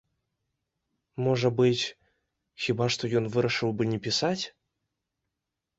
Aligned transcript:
Можа 1.25 1.47
быць, 1.59 1.83
хіба 2.65 2.85
што, 2.97 3.03
ён 3.23 3.33
вырашыў 3.37 3.69
бы 3.79 3.83
не 3.93 3.99
пісаць? 4.09 4.39